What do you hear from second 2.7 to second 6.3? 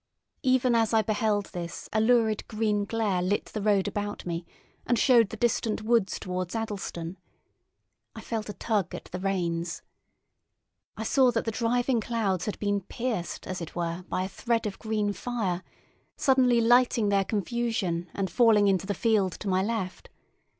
glare lit the road about me and showed the distant woods